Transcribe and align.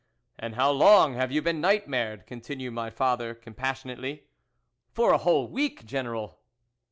"And 0.39 0.55
how 0.55 0.71
long 0.71 1.13
have 1.13 1.31
you 1.31 1.43
been 1.43 1.61
night 1.61 1.87
mared?" 1.87 2.25
continued 2.25 2.73
my 2.73 2.89
father 2.89 3.35
compas 3.35 3.83
sionately." 3.83 4.23
For 4.95 5.13
a 5.13 5.19
whole 5.19 5.47
week, 5.47 5.85
General." 5.85 6.39